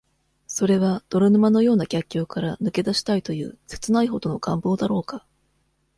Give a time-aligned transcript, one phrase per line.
[0.47, 5.27] それは、泥沼のような逆境からぬけだしたいという、切ないほどの願望だろうか。